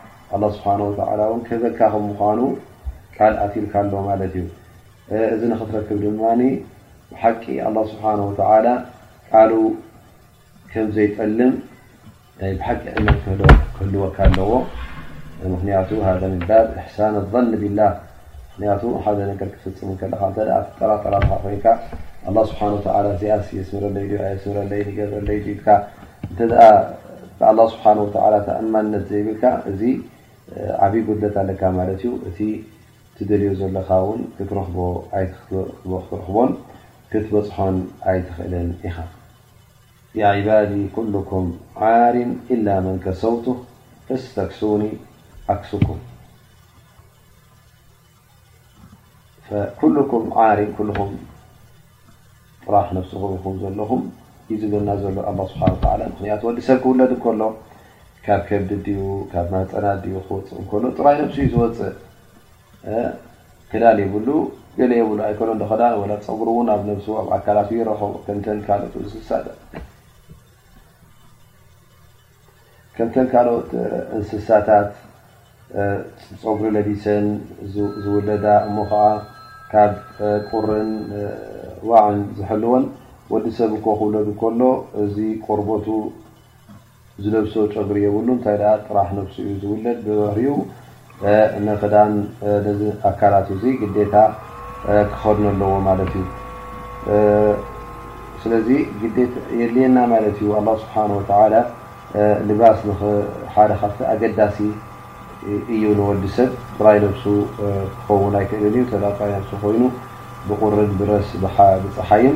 ኣه 0.37 0.43
ስብሓ 0.57 0.65
እን 1.35 1.41
ከዘካ 1.47 1.79
ከም 1.93 2.03
ምኳኑ 2.09 2.39
ቃል 3.15 3.33
ኣትልካ 3.45 3.73
ኣሎ 3.83 3.93
ማለት 4.09 4.33
እዩ 4.39 4.45
እዚ 5.33 5.41
ንክትረክብ 5.51 5.97
ድማ 6.03 6.21
ብሓቂ 7.11 7.43
ኣه 7.67 7.75
ስብሓተ 7.91 8.19
ቃል 9.29 9.51
ከም 10.71 10.85
ዘይጠልም 10.97 11.53
ብሓቂ 12.59 12.81
እነት 12.99 13.17
ክህሎ 13.23 13.41
ክህልወካ 13.75 14.17
ኣለዎ 14.27 14.51
ምክንያቱ 15.53 15.89
ም 16.35 16.37
ባብ 16.49 16.65
እሕሳን 16.81 17.13
ظኒ 17.33 17.51
ቢላ 17.63 17.79
ክንያቱ 18.53 18.81
ሓደ 19.03 19.19
ነገር 19.31 19.47
ክፍፅም 19.55 19.91
ከለካ 19.99 20.21
ተጠራጠራካ 20.37 21.29
ኮይካ 21.43 21.65
ኣ 22.29 22.45
ስብሓ 22.51 22.61
ኣስ 23.35 23.51
የስምረለ 23.59 23.97
ድስረይ 24.39 24.87
ገይ 24.97 25.59
ድል 26.37 26.51
ኣ 26.69 26.71
ስብሓ 27.75 27.85
ተኣማንነት 28.47 29.03
ዘይብልካ 29.11 29.43
ዓብይ 30.85 31.01
ለ 31.21 31.25
ት 32.01 32.03
ዩ 32.07 32.11
እ 32.29 32.31
ደልዮ 33.29 33.49
ዘለካ 33.59 33.89
ን 34.19 34.21
ትረክትረክቦ 34.37 36.37
ክትበፅሖን 37.11 37.75
ኣይትኽእልን 38.09 38.69
ኢ 38.87 38.89
ም 41.47 41.49
ዓር 41.89 42.15
إ 42.23 42.25
መን 42.85 42.97
ሰውት 43.23 43.45
ስተክሱኒ 44.23 44.81
ክም 49.79 49.93
ም 50.21 50.23
ር 50.57 50.59
ም 51.09 51.11
ጥራ 52.65 52.73
ሲ 52.91 52.95
ክኩም 53.33 53.55
ዘለኹ 53.61 53.91
ዩ 54.49 54.51
ገና 54.73 54.89
ዘሎ 55.03 55.15
ስሓ 55.51 55.61
ክ 56.39 56.41
ወዲሰብ 56.47 56.77
ክውለድ 56.83 57.11
ከሎ 57.23 57.41
ካብ 58.25 58.41
ከዲ 58.47 58.69
ድኡ 58.85 59.03
ካብ 59.31 59.45
ማፀና 59.51 59.85
ድኡ 60.01 60.15
ክወፅእ 60.27 60.57
እንከሎ 60.61 60.83
ጥራይ 60.97 61.15
ነብሲዩ 61.21 61.45
ዝወፅእ 61.53 61.93
ክዳን 63.71 63.97
ይብሉ 64.01 64.27
ገሌ 64.77 64.91
የብሉ 64.99 65.19
ኣይኮሎ 65.27 65.49
ክዳ 65.71 65.81
ፀጉሪ 66.25 66.49
ን 66.65 66.69
ኣብ 66.75 66.81
ነሱ 66.89 67.05
ኣብ 67.21 67.27
ኣካላት 67.37 67.69
ይረኸቡ 67.77 68.11
ከምተን 72.95 73.27
ካልኦት 73.33 73.69
እንስሳታት 74.17 74.89
ፀጉሪ 76.41 76.67
ለዲሰን 76.77 77.25
ዝውለዳ 78.03 78.45
እሞ 78.67 78.77
ከዓ 78.91 79.03
ካብ 79.71 79.93
ቁርን 80.51 80.89
ዋዕን 81.89 82.19
ዝሕልወን 82.37 82.83
ወዲ 83.33 83.45
ሰብ 83.57 83.71
እኮ 83.79 83.85
ክውለዱ 83.99 84.27
ከሎ 84.41 84.61
እዚ 85.03 85.15
ቆርበቱ 85.45 85.87
ዚነብሶ 87.23 87.53
ጨጉሪ 87.73 87.97
የብሉ 88.03 88.27
እንታይ 88.35 88.55
ደ 88.61 88.65
ጥራሕ 88.87 89.09
ነፍሱ 89.17 89.35
እዩ 89.45 89.53
ዝውለድ 89.61 89.97
ብበህርኡ 90.05 90.47
ነክዳን 91.67 92.11
ነዚ 92.65 92.81
ኣካላት 93.09 93.47
እ 93.55 93.71
ግዴታ 93.81 94.15
ክኸድኖ 95.09 95.45
ኣለዎ 95.59 95.73
ማለት 95.87 96.13
እዩ 96.21 96.27
ስለዚ 98.43 98.67
የድልየና 99.59 99.97
ማለት 100.13 100.37
እዩ 100.41 100.49
ኣ 100.59 100.61
ስብሓ 100.83 100.95
ተ 101.29 101.33
ልባስ 102.47 102.79
ሓደ 103.55 103.71
ካፍቲ 103.81 103.99
ኣገዳሲ 104.13 104.57
እዩ 105.73 105.83
ንወዲ 105.99 106.23
ሰብ 106.37 106.49
ጥራይ 106.77 106.97
ነብሱ 107.03 107.23
ክከውን 107.57 108.33
ኣይክእልን 108.39 108.73
እዩ 108.79 108.83
ራይ 109.21 109.31
ነሱ 109.35 109.51
ኮይኑ 109.61 109.83
ብቁርን 110.47 110.89
ብረስ 110.99 111.29
ብፀሓይን 111.43 112.35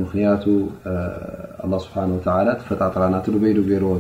ምክንያቱ 0.04 0.44
ስሓ 1.86 1.96
ፈጣጥራናበይሉ 2.68 3.58
ገይዎ 3.70 3.92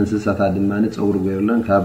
እንስሳታት 0.00 0.50
ድማ 0.56 0.72
ፀጉሪ 0.96 1.16
ገይሩለን 1.26 1.60
ካብ 1.68 1.84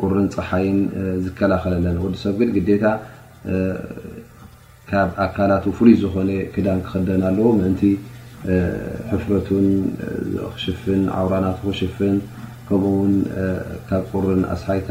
ቁርን 0.00 0.26
ፀሓይን 0.34 0.78
ዝከላኸልለን 1.24 1.96
ወዲሰብ 2.04 2.34
ግን 2.40 2.48
ግታ 2.68 2.84
ካብ 4.90 5.08
ኣካላት 5.24 5.64
ፍሉይ 5.78 5.94
ዝኾነ 6.02 6.30
ክዳን 6.54 6.80
ክክደና 6.86 7.24
ኣለዎ 7.30 7.46
ምእን 7.58 7.74
ሕፍረቱን 9.12 9.66
ክሽፍ 10.56 10.82
ዓራና 11.18 11.46
ክሽፍ 11.62 11.96
ከኡው 12.68 12.96
ካ 13.88 14.00
ቁርን 14.12 14.42
ኣስሓይታ 14.54 14.90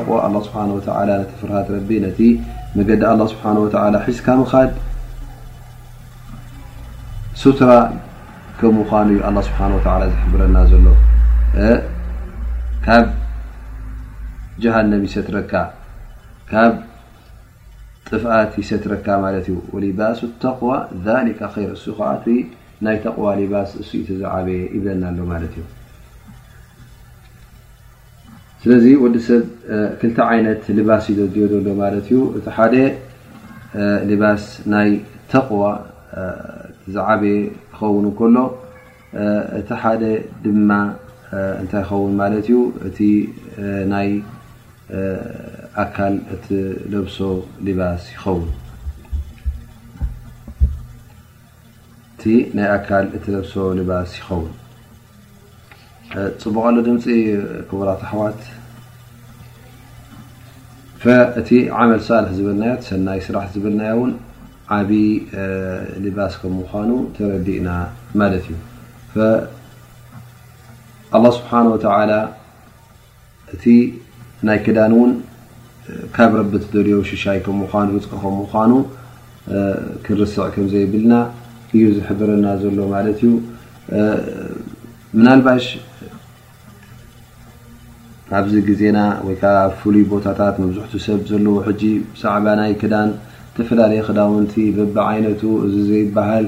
ፍሃት 1.41 1.67
መዲ 1.75 2.27
ስብ 2.73 3.75
ዝካ 4.15 4.25
ምካድ 4.41 4.71
ሱራ 7.41 7.71
ም 8.77 8.81
ኑ 9.35 9.37
ስ 9.47 9.49
ዝብረና 10.19 10.63
ዘሎ 10.71 10.93
ካ 12.85 12.97
ሃ 14.63 15.05
ሰካ 15.13 15.67
ካብ 16.51 16.73
ጥፍት 18.07 18.53
ይሰረካ 18.61 19.07
ማ 19.23 19.27
ዩ 19.49 19.91
ባ 19.99 20.11
ዋ 20.69 20.79
ር 21.67 21.75
ሱ 21.83 21.95
ዓ 21.99 22.11
ናይ 22.85 22.97
ተዋ 23.03 23.23
ባስ 23.51 23.71
ዩተዘበየ 23.99 24.61
ይብለና 24.75 25.03
ሎ 25.19 25.23
ዩ 25.59 25.63
ስለዚ 28.63 28.85
ወዲ 29.03 29.15
ሰብ 29.27 29.43
2ል 30.01 30.19
ይነት 30.39 30.65
ባስ 30.87 31.05
ዮ 31.19 31.21
ዘሎ 31.35 31.53
ማት 31.79 31.95
ዩ 32.11 32.13
እቲ 32.37 32.47
ሓደ 32.57 32.75
ባስ 34.23 34.43
ናይ 34.73 34.89
ተቕዋ 35.31 35.63
ዛዓበየ 36.97 37.37
ኸውን 37.79 38.05
ሎ 38.35 38.37
እቲ 39.61 39.69
ሓደ 39.83 40.03
ድማ 40.43 40.69
እታይ 41.63 41.81
ይኸን 41.85 42.13
ማት 42.21 42.33
ዩ 42.53 42.55
እ 42.91 42.93
ናይ 43.95 44.09
ኣካል 45.87 46.15
ብሶ 47.01 47.19
ልባስ 47.65 48.03
ይኸውን 48.13 48.51
ፅቡቀሎ 56.43 56.75
ድምፂ 56.85 57.05
ክቡላት 57.67 58.01
ኣሕዋት 58.05 58.39
እቲ 61.39 61.49
ዓመል 61.81 62.01
ሳልሒ 62.07 62.29
ዝብና 62.37 62.63
ሰናይ 62.87 63.19
ስራሕ 63.27 63.45
ዝብልና 63.53 63.81
ን 64.09 64.11
ዓብይ 64.75 65.07
ልባስ 66.03 66.33
ከም 66.41 66.53
ምኑ 66.73 66.89
ተረዲእና 67.15 67.69
ማለት 68.21 68.45
እዩ 68.49 68.55
ه 69.13 69.15
ስብሓ 71.37 71.51
ወ 71.73 71.75
እቲ 73.55 73.63
ናይ 74.47 74.57
ክዳን 74.65 74.91
ውን 74.99 75.11
ካብ 76.15 76.31
ረብ 76.39 76.51
ደልዮ 76.73 76.97
ሽሻይ 77.11 77.37
ምኑ 77.59 77.97
ው 77.97 77.99
ከም 78.11 78.33
ምኑ 78.63 78.71
ክንርስዕ 80.05 80.45
ከምዘይብልና 80.55 81.13
እዩ 81.75 81.83
ዝሕብረና 81.97 82.45
ዘሎ 82.61 82.77
ማለት 82.95 83.17
እዩ 83.25 83.31
ናባሽ 85.25 85.63
ኣብዚ 88.37 88.53
ግዜና 88.69 88.99
ወይዓ 89.27 89.43
ፍሉይ 89.79 90.03
ቦታታት 90.11 90.55
መሕ 90.63 90.75
ሰብ 91.05 91.19
ዘለዎ 91.29 91.55
ዕባ 92.35 92.45
ናይ 92.59 92.73
ክዳን 92.81 93.09
ዝተፈላለየ 93.55 94.01
ክዳውንቲ 94.07 94.53
በባ 94.75 94.97
ይነቱ 95.17 95.41
እዚ 95.65 95.75
ዘይባሃል 95.89 96.45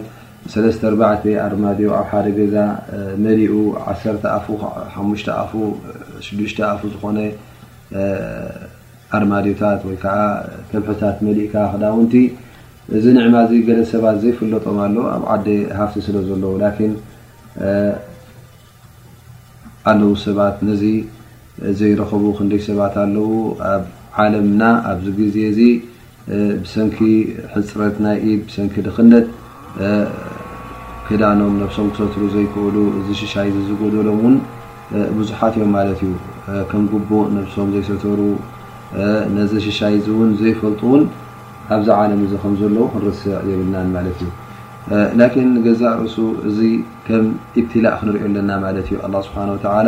ኣርማድዮ 1.47 1.89
ኣብ 1.97 2.05
ሓደ 2.11 2.27
ገዛ 2.37 2.55
መኡ 3.23 3.49
6 6.27 6.61
ዝኾነ 6.93 7.17
ኣርማድዮታት 9.17 9.81
ወይዓ 9.87 10.05
ከብታት 10.69 11.17
መእካ 11.27 11.55
ክዳውንቲ 11.73 12.15
እዚ 12.99 13.05
ማ 13.33 13.37
ገለ 13.69 13.81
ሰባት 13.93 14.15
ዘይፈለጦም 14.23 14.77
ኣ 14.85 14.87
ኣብ 15.35 15.45
ዓ 15.55 15.57
ሃፍቲ 15.79 15.97
ስለ 16.07 16.15
ዘለዎ 16.29 16.51
ኣለ 19.91 20.01
ሰባ 20.25 20.39
ዘይረከቡ 21.79 22.23
ክንደሽ 22.37 22.61
ሰባት 22.69 22.93
ኣለው 23.03 23.29
ኣብ 23.73 23.83
ዓለምና 24.21 24.61
ኣብዚ 24.91 25.05
ግዜ 25.19 25.37
ዚ 25.57 25.61
ብሰንኪ 26.63 26.97
ሕፅረት 27.53 27.95
ናይ 28.05 28.17
ኢ 28.31 28.33
ሰንኪ 28.55 28.75
ድኽነት 28.85 29.25
ክዳኖም 31.07 31.55
ነሶም 31.61 31.87
ዝሰሩ 31.97 32.23
ዘይክእሉ 32.35 32.75
ዚ 33.07 33.17
ሽሻይ 33.21 33.49
ዝገደሎም 33.69 34.19
ውን 34.25 34.35
ብዙሓት 35.17 35.53
እዮም 35.59 35.71
ማለት 35.77 35.99
እዩ 36.07 36.13
ከም 36.71 36.83
ግቡ 36.93 37.11
ነሶም 37.35 37.69
ዘይሰሩ 37.75 38.21
ነዚ 39.37 39.53
ሽሻይ 39.67 39.95
ን 40.29 40.31
ዘይፈልጡውን 40.41 41.03
ኣብዚ 41.75 41.87
ዓለም 42.01 42.21
ዘለዉ 42.61 42.81
ክንርስዕ 42.93 43.27
የብልና 43.51 43.75
ማት 43.95 44.07
እዩ 44.13 44.27
ላን 45.37 45.53
ገዛ 45.65 45.81
ርእሱ 46.01 46.17
እዚ 46.49 46.57
ከም 47.07 47.25
ብትላእ 47.55 47.95
ክንሪኦኣለና 47.99 48.49
ማት 48.63 48.87
ዩ 48.93 48.97
ስሓላ 49.27 49.87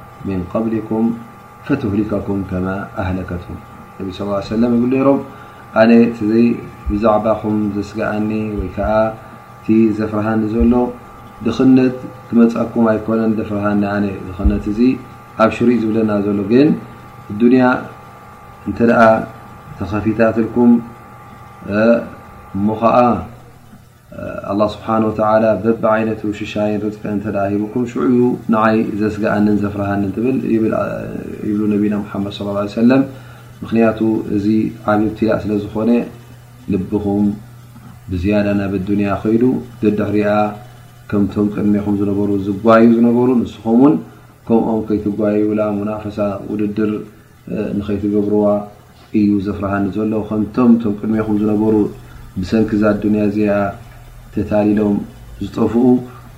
من 0.29 0.39
قብلكም 0.53 1.05
فتህሊከኩም 1.65 2.39
ከ 2.49 2.61
ኣهለكት 3.01 3.43
ነ 3.53 3.55
صلى 4.19 4.33
ا 4.73 4.77
ይብ 4.81 4.93
ሮም 5.07 5.19
ኣነ 5.81 5.91
ብዛዕባም 6.91 7.55
ዘስጋኣኒ 7.75 8.29
ወይ 8.57 8.69
ከዓ 8.75 8.89
እቲ 9.57 9.67
ዘፍርሃኒ 9.97 10.41
ዘሎ 10.53 10.73
ድኽነት 11.45 11.95
ትመፅእኩም 12.29 12.85
ኣይኮነን 12.91 13.31
ደፍርሃኒ 13.39 13.83
ኽነት 14.37 14.63
እዚ 14.71 14.79
ኣብ 15.43 15.49
ሽሩእ 15.57 15.77
ዝብለና 15.83 16.11
ዘሎ 16.25 16.39
ግን 16.51 16.69
እዱንያ 17.33 17.63
እንተ 18.69 18.79
ተከፊታት 19.79 20.35
ልኩም 20.45 20.71
እሞ 22.59 22.67
ኸዓ 22.81 22.97
ኣላ 24.51 24.61
ስብሓነተላ 24.73 25.43
በብዓይነት 25.63 26.21
ሽሻይን 26.39 26.81
ርቀንተ 26.85 27.23
ሂቡኩም 27.53 27.83
ሽዑኡ 27.91 28.15
ንዓይ 28.53 28.75
ዘስጋእንን 29.01 29.57
ዘፍርሃኒትብል 29.63 30.37
ብሉ 31.51 31.59
ነቢና 31.73 31.95
ሓመድ 32.13 32.33
ሰለም 32.79 33.03
ምክንያቱ 33.63 33.99
እዚ 34.35 34.47
ዓብብቲያ 34.93 35.29
ስለዝኾነ 35.43 35.89
ልብኹም 36.73 37.25
ብዝያዳ 38.11 38.47
ናበ 38.61 38.73
ዱንያ 38.89 39.09
ከይዱ 39.21 39.43
ደድሪኣ 39.83 40.29
ከምቶም 41.11 41.47
ቅድሜኩም 41.55 41.95
ዝነበሩ 42.01 42.29
ዝጓዩ 42.47 42.85
ዝነበሩ 42.97 43.29
ንስኹምውን 43.43 43.95
ከምኦም 44.49 44.81
ከይትጓይላ 44.89 45.61
ሙናፈሳ 45.77 46.17
ውድድር 46.49 46.91
ንከይትገብርዋ 47.77 48.45
እዩ 49.19 49.29
ዘፍርሃኒ 49.47 49.85
ዘሎ 49.99 50.11
ከምቶምም 50.31 50.75
ቅድሜኹም 50.99 51.37
ዝነበሩ 51.43 51.75
ብሰንክዛ 52.41 52.81
ኣዱንያ 52.95 53.21
እዚያ 53.31 53.51
ተታሊሎም 54.35 54.95
ዝጠፍኡ 55.43 55.81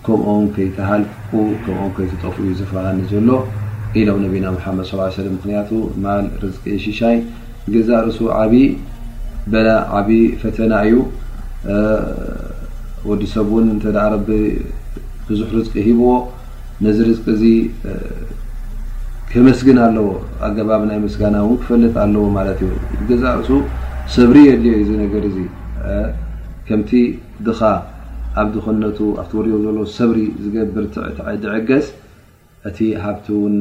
ከምኦም 0.05 0.45
ከይተሃልቁ 0.55 1.31
ከምኦም 1.65 1.91
ከይተጠፍ 1.97 2.35
ዩ 2.45 2.51
ዘፈሃኒ 2.61 2.97
ዘሎ 3.11 3.29
ኢሎም 4.01 4.17
ነቢና 4.25 4.45
መሓመድ 4.55 4.85
ሳ 4.89 4.93
ሰለ 5.17 5.27
ምክንያቱ 5.35 5.69
ማል 6.03 6.25
ርዝቂ 6.43 6.63
ሽሻይ 6.85 7.17
ገዛ 7.73 7.89
ርሱ 8.07 8.19
ዓብይ 8.39 8.65
በ 9.51 9.61
ዓብዪ 9.97 10.19
ፈተና 10.41 10.73
እዩ 10.87 10.95
ወዲሰብ 13.09 13.47
እውን 13.53 13.67
እንተ 13.75 13.85
ደ 13.97 14.01
ረቢ 14.13 14.29
ብዙሕ 15.27 15.47
ርዝቂ 15.57 15.73
ሂብዎ 15.89 16.09
ነዚ 16.85 16.97
ርዝቂ 17.09 17.27
እዚ 17.37 17.43
ከመስግን 19.31 19.77
ኣለዎ 19.85 20.07
ኣገባቢ 20.47 20.81
ናይ 20.91 20.99
መስጋና 21.05 21.35
እውን 21.45 21.57
ክፈለጥ 21.61 21.93
ኣለዎ 22.05 22.25
ማለት 22.39 22.59
እዩ 22.65 22.71
ገዛ 23.11 23.23
ርሱ 23.39 23.49
ሰብሪ 24.17 24.37
የድልዮ 24.49 24.73
እዩዚ 24.79 24.91
ነገር 25.05 25.23
እዚ 25.31 25.37
ከምቲ 26.67 26.91
ድኻ 27.47 27.59
ኣብ 28.41 28.47
ድኮነቱ 28.53 28.99
ኣብቲ 29.21 29.31
ወሪ 29.39 29.47
ዘሎ 29.63 29.77
ሰብሪ 29.97 30.19
ዝገብር 30.43 30.85
ድዕገስ 31.43 31.87
እቲ 32.69 32.77
ሃብቲ 33.03 33.25
ውን 33.41 33.55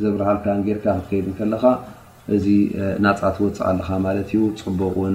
ዘብርሃልካ 0.00 0.46
ጌርካ 0.66 0.86
ክትከይድ 0.96 1.26
ከለካ 1.38 1.64
እዚ 2.36 2.46
ናፃ 3.04 3.20
ትወፅእ 3.36 3.64
ኣለካ 3.70 3.88
ማለት 4.06 4.28
ዩ 4.36 4.40
ፅቡቕን 4.62 5.14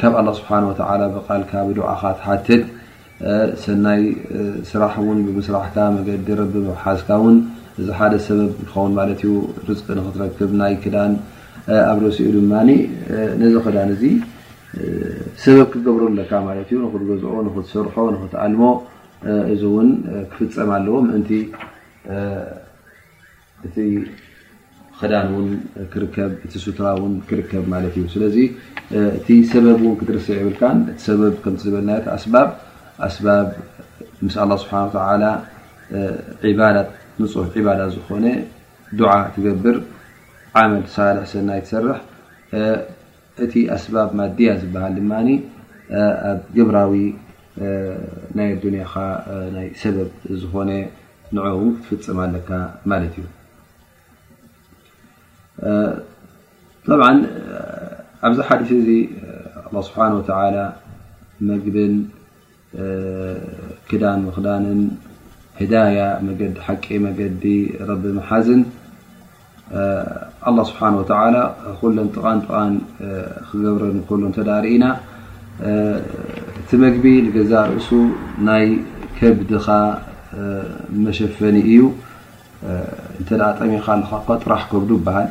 ካብ 0.00 0.14
ስብሓ 0.38 0.50
ብልካ 1.12 1.60
ብድኣካ 1.66 2.02
ሓትድ 2.24 2.62
ሰናይ 3.62 4.02
ስራሕ 4.70 4.94
እን 5.12 5.20
ብምስራሕታ 5.26 5.78
መገዲ 5.96 6.28
ረቢ 6.40 6.54
መሓዝካ 6.68 7.08
ን 7.34 7.36
እዚ 7.80 7.86
ሓደ 7.98 8.12
ሰበብ 8.26 8.50
ከን 8.72 8.92
ት 9.20 9.24
ዩ 9.28 9.32
ርዝ 9.68 9.80
ክትረክብ 9.86 10.50
ናይ 10.60 10.74
ክዳን 10.82 11.12
ኣብረሲኡ 11.92 12.28
ድማ 12.36 12.52
ነዚ 13.48 13.54
ክዳን 13.68 13.88
እዚ 13.96 14.02
ሰበብ 15.46 15.66
ክገብረ 15.72 16.02
ለካ 16.18 16.32
ማ 16.48 16.58
ዩ 16.58 16.62
ክትገዝኦ 16.92 17.32
ትሰርሖ 17.66 17.94
ኽትኣልሞ 18.20 18.62
እዚ 19.56 19.62
ውን 19.76 19.88
ክፍፀም 20.34 20.70
ኣለዎ 20.78 20.96
ምእን 21.08 21.22
ክዳን 25.00 25.28
ራ 25.84 26.90
ክርከብ 27.30 27.64
እዩ 28.28 28.44
እቲ 28.94 29.28
ሰበብ 29.50 29.80
ክትርስ 30.00 30.26
ብልካ 30.46 30.62
እ 30.90 31.14
ምዝበልና 31.54 31.90
ኣስ 32.16 32.24
ምስ 34.24 34.34
ስብሓ 34.64 35.06
ንፍ 36.76 37.56
ባዳ 37.66 37.80
ዝኮነ 37.94 38.26
ዓ 39.12 39.16
ትገብር 39.34 39.76
ዓመድ 40.60 40.84
ሳልሕ 40.94 41.24
ሰናይ 41.32 41.60
ትሰርሕ 41.64 41.98
እቲ 43.44 43.54
ኣስባብ 43.76 44.08
ማድያ 44.18 44.50
ዝበሃል 44.60 44.92
ድማ 44.98 45.12
ኣብ 46.30 46.38
ግብራዊ 46.56 46.92
ናይ 48.38 48.48
ኣዱንያ 48.54 48.82
ናይ 49.56 49.68
ሰበብ 49.82 50.08
ዝኮነ 50.42 50.70
ንው 51.36 51.58
ትፍፅም 51.84 52.18
ኣለካ 52.26 52.50
ማለት 52.92 53.14
እዩ 53.20 53.24
ኣብዚ 58.26 58.38
ሓ 58.48 58.50
لله 58.68 60.24
و 60.36 60.66
መብ 61.48 61.66
ክዳን 63.88 64.20
ክዳን 64.36 64.64
ዳي 65.72 65.84
ዲ 66.40 66.46
ቂ 66.84 67.12
ዲ 67.42 67.52
ቢ 68.02 68.12
مሓዝን 68.18 68.62
لله 70.48 70.64
س 70.70 70.72
و 70.96 71.92
ጥ 74.36 74.48
ረ 74.48 74.66
እና 74.76 74.86
እቲ 76.58 76.70
ግቢ 76.96 77.06
ዛ 77.52 77.64
ርእሱ 77.72 77.90
ናይ 78.48 78.66
كبድኻ 79.18 79.66
መشፈኒ 81.04 81.56
እዩ 81.70 81.78
ጠሚካ 83.28 83.88
ጥራሕ 84.44 84.62
ከ 84.70 84.74
ሃል 85.06 85.28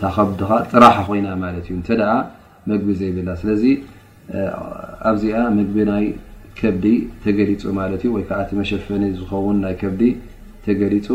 ታ 0.00 0.10
ከዲካ 0.16 0.58
ጥራሓ 0.72 0.92
ኮይና 1.08 1.28
ማት 1.42 1.54
እዩ 1.60 1.68
እተ 1.82 1.90
መግቢ 2.70 2.88
ዘይብላ 3.00 3.28
ስለዚ 3.40 3.64
ኣብዚኣ 5.10 5.38
መግቢ 5.56 5.76
ናይ 5.90 6.04
ከብዲ 6.60 6.84
ተገሊፁ 7.24 7.62
ማት 7.78 7.92
እዩ 7.96 8.04
ወይከዓ 8.16 8.38
ቲ 8.50 8.58
መሸፈኒ 8.60 9.04
ዝኸውን 9.18 9.56
ናይ 9.64 9.74
ከብዲ 9.82 10.02
ተገሊፁ 10.66 11.08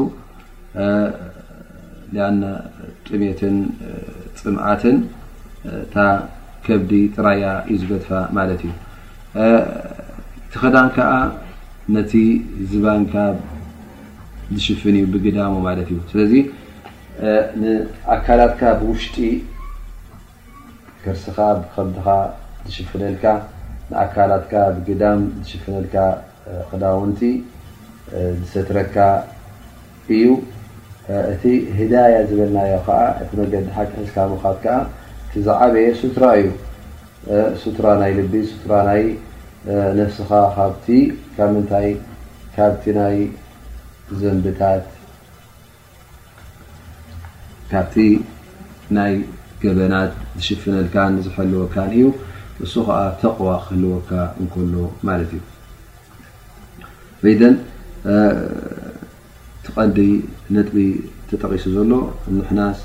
ኣ 2.26 2.30
ጥሜትን 3.08 3.56
ፅምዓትን 4.42 4.98
ታ 5.96 6.08
ከብዲ 6.68 6.92
ጥራያ 7.16 7.46
እዩ 7.72 7.78
ዝገድፋ 7.84 8.10
ማለት 8.40 8.62
እዩ 8.70 8.74
እቲ 10.46 10.56
ክዳን 10.62 10.88
ከዓ 10.98 11.12
ነቲ 11.96 12.14
ዝባንካ 12.74 13.14
ዝሽፍን 14.56 14.96
እዩ 15.02 15.06
ብግዳሙ 15.16 15.54
ማለት 15.70 15.88
እዩ 15.94 16.00
ስለ 16.14 16.20
ንኣካላትካ 17.22 18.62
ብውሽጢ 18.80 19.18
ክርስኻ 21.04 21.38
ብከድኻ 21.62 22.06
ዝሽፍልካ 22.66 23.24
ንኣካላትካ 23.92 24.54
ብግዳም 24.76 25.20
ዝሽፍልካ 25.42 25.96
ክዳውንቲ 26.70 27.22
ዝሰትረካ 28.40 28.96
እዩ 30.16 30.26
እቲ 31.34 31.44
ህዳي 31.80 32.14
ዝበልናዮ 32.30 32.74
ዓ 33.00 33.00
እቲ 33.24 33.30
መዲ 33.40 33.54
ሓቂ 33.78 33.94
ካ 34.16 34.54
ካት 34.64 35.32
ዛዓበየ 35.48 35.88
ሱራ 36.02 36.24
እዩ 36.42 36.50
ሱራ 37.64 37.86
ናይ 38.02 38.14
ልቢ 38.20 38.34
ራ 38.72 38.76
ይ 39.02 39.06
ነፍስኻ 40.00 40.30
ካቲ 40.56 40.88
ካብ 41.36 41.50
ምንታይ 41.56 41.90
ካብቲ 42.56 42.84
ናይ 43.00 43.18
ዘንብታት 44.22 44.86
ካብቲ 47.72 47.96
ናይ 48.98 49.14
ገበናት 49.64 50.12
ዝሽፍነልካ 50.40 50.96
ዝሐልወካ 51.26 51.76
እዩ 51.92 52.02
እሱ 52.66 52.74
ከዓ 52.88 52.98
ተቕዋ 53.22 53.50
ክህልወካ 53.66 54.10
እንከሎ 54.42 54.76
ማለት 55.08 55.30
እዩ 55.38 55.42
ወይደን 57.24 57.56
ቲቐንዲ 59.68 59.98
ነጥቢ 60.56 60.78
ተጠቂሱ 61.32 61.66
ዘሎ 61.76 61.92
ምሕናስ 62.38 62.80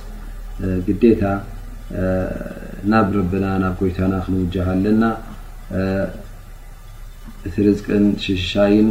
ግዴታ 0.89 1.22
ናብ 2.93 3.09
ረብና 3.16 3.45
ናብ 3.64 3.74
ጎይታና 3.80 4.14
ክንውጃሃ 4.26 4.66
ኣለና 4.76 5.03
እቲ 7.47 7.55
ርዝቅን 7.68 8.05
ሽሽሻይን 8.24 8.89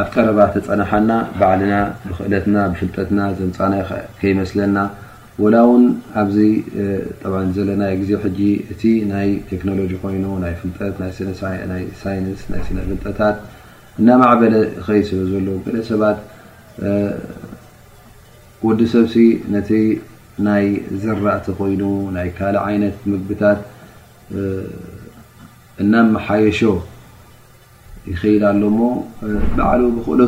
ኣ 0.00 0.02
ቀረ 0.14 0.40
ተፀናሓና 0.54 1.10
ባልና 1.38 1.74
ብክእለትና 2.08 2.56
ፍጠትና 2.80 3.20
ዘፃይስለና 3.38 4.78
ላ 5.54 5.60
ው 5.68 5.72
ኣ 6.20 6.24
ና 7.80 7.90
ዜ 7.98 8.10
እ 8.14 8.92
ናይ 9.12 9.30
ቴኖሎጂ 9.50 9.92
ኮይ 10.02 10.16
ሳና 11.40 11.78
ፍጠታ 12.92 13.20
እና 14.02 14.08
ማበለ 14.22 14.54
ስለሎ 15.10 15.48
ሰባ 15.90 16.02
ወዲሰብ 18.68 19.06
ናይ 20.48 20.66
ዘራእቲ 21.02 21.46
ኮይኑ 21.60 21.82
ናይ 22.16 22.28
ካ 22.38 22.50
ይ 22.74 22.78
ምግብታት 23.12 23.60
እና 25.82 25.92
ሓየሾ 26.26 26.58
ሎ 28.18 28.22
በዓ 28.78 29.80
ብክእለ 29.96 30.20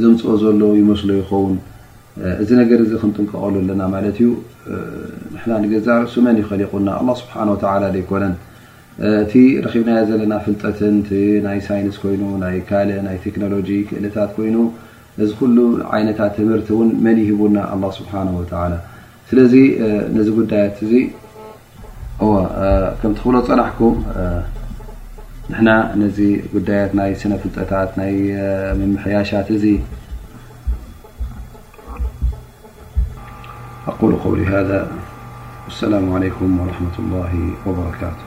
ዘምፅኦ 0.00 0.32
ዘሎ 0.42 0.60
ይመስሉ 0.80 1.08
ይኸውን 1.20 1.56
እዚ 2.42 2.50
ገር 2.70 2.80
ዚ 2.90 2.92
ክንጥንቀቀሉ 3.02 3.54
ኣለና 3.62 4.00
ዩ 4.26 4.30
ዛ 5.86 5.88
ይሊቁና 6.52 6.88
ስ 7.20 7.22
ይኮነ 8.02 8.26
እቲ 9.24 9.32
ብና 9.76 9.88
ዘለና 10.08 10.34
ፍጠት 10.44 10.78
ይ 11.18 11.60
ሳንስ 11.68 11.96
ይ 12.06 13.18
ቴኖሎጂ 13.34 13.70
ክእታ 13.88 14.16
ይ 14.48 14.56
ዚ 15.18 15.22
ይታት 16.06 16.36
ምርቲ 16.50 16.68
መን 17.06 17.20
ይና 17.28 17.58
ስ 17.98 18.08
ስለዚ 19.30 19.54
ዚ 20.26 20.30
ጉዳት 20.40 20.76
ብ 20.88 20.92
ፀና 23.22 23.36
نحنا 25.50 25.92
نذي 25.96 26.42
قديت 26.54 26.94
ني 26.94 27.14
سن 27.14 27.36
فتات 27.38 27.90
محياشات 27.98 29.50
ي 29.50 29.80
أقول 33.88 34.16
قولي 34.16 34.46
هذا 34.46 34.90
والسلام 35.64 36.12
عليكم 36.14 36.60
ورحمة 36.60 36.96
الله 36.98 37.50
وبركاته 37.66 38.25